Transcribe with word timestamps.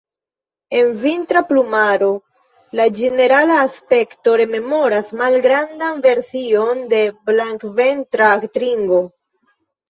En 0.77 0.87
vintra 1.01 1.41
plumaro, 1.49 2.07
la 2.79 2.87
ĝenerala 2.99 3.57
aspekto 3.65 4.33
rememoras 4.41 5.13
malgrandan 5.21 6.01
version 6.07 6.83
de 6.95 7.03
Blankventra 7.33 8.33
tringo. 8.59 9.05